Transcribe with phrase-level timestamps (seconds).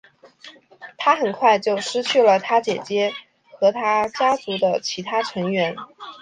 [0.97, 3.13] 他很快就失去了他姐姐
[3.51, 5.75] 和他家族的其他成员。